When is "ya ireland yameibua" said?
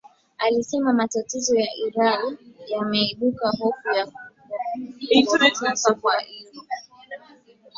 1.59-3.51